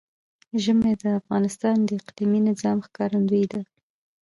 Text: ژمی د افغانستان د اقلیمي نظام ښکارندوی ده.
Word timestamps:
ژمی 0.63 0.93
د 1.01 1.03
افغانستان 1.19 1.77
د 1.83 1.89
اقلیمي 2.01 2.39
نظام 2.49 2.77
ښکارندوی 2.85 3.43
ده. 3.51 3.61